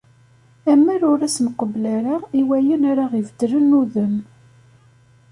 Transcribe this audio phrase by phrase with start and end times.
[0.71, 4.15] Amer ur as-nqebbel ara i wayen ara aɣ-ibeddlen udem.